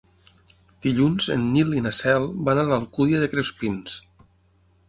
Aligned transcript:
Dilluns 0.85 1.27
en 1.35 1.43
Nil 1.57 1.77
i 1.81 1.85
na 1.87 1.93
Cel 1.97 2.27
van 2.49 2.63
a 2.63 2.67
l'Alcúdia 2.71 3.23
de 3.25 3.29
Crespins. 3.35 4.01